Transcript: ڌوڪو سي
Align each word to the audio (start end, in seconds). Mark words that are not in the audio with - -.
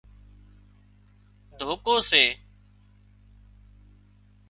ڌوڪو 1.59 1.95
سي 2.09 2.23